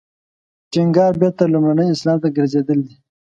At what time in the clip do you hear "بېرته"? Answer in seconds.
1.21-1.43